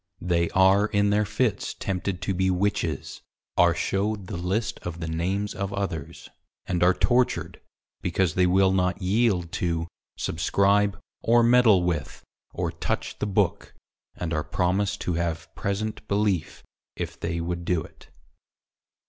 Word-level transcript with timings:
They 0.23 0.49
are 0.49 0.87
in 0.87 1.11
their 1.11 1.25
Fits 1.25 1.75
tempted 1.75 2.23
to 2.23 2.33
be 2.33 2.49
Witches, 2.49 3.21
are 3.55 3.75
shewed 3.75 4.25
the 4.25 4.35
List 4.35 4.79
of 4.81 4.99
the 4.99 5.07
Names 5.07 5.53
of 5.53 5.71
others, 5.71 6.27
and 6.65 6.81
are 6.81 6.95
tortured, 6.95 7.61
because 8.01 8.33
they 8.33 8.47
will 8.47 8.71
not 8.73 8.97
yeild 8.99 9.51
to 9.61 9.87
Subscribe, 10.17 10.99
or 11.21 11.43
meddle 11.43 11.83
with, 11.83 12.23
or 12.51 12.71
touch 12.71 13.19
the 13.19 13.27
BOOK, 13.27 13.75
and 14.15 14.33
are 14.33 14.43
promised 14.43 15.01
to 15.01 15.13
have 15.13 15.53
present 15.53 16.07
Belief 16.07 16.63
if 16.95 17.19
they 17.19 17.39
would 17.39 17.63
do 17.63 17.83
it. 17.83 18.09